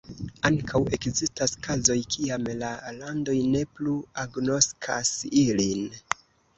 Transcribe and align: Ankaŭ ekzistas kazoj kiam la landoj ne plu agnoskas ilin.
Ankaŭ 0.49 0.79
ekzistas 0.97 1.53
kazoj 1.67 1.99
kiam 2.17 2.49
la 2.63 2.73
landoj 2.97 3.39
ne 3.53 3.65
plu 3.77 3.97
agnoskas 4.27 5.17
ilin. 5.49 5.91